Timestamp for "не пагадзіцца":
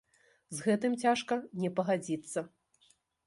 1.65-2.39